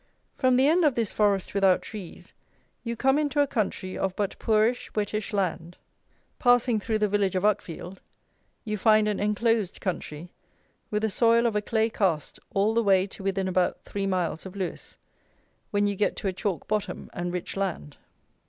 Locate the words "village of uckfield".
7.07-7.99